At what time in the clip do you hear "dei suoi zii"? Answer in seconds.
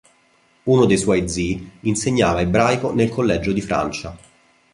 0.85-1.73